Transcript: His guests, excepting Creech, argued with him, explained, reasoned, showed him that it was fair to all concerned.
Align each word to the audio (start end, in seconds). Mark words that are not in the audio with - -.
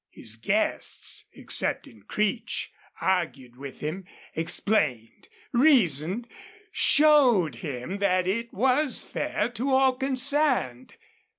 His 0.09 0.35
guests, 0.35 1.25
excepting 1.35 2.01
Creech, 2.07 2.71
argued 3.01 3.55
with 3.55 3.81
him, 3.81 4.05
explained, 4.35 5.29
reasoned, 5.51 6.27
showed 6.71 7.57
him 7.57 7.99
that 7.99 8.27
it 8.27 8.51
was 8.51 9.03
fair 9.03 9.47
to 9.49 9.69
all 9.69 9.93
concerned. 9.93 10.95